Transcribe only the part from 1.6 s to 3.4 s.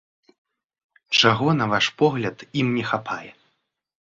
ваш погляд, ім не хапае?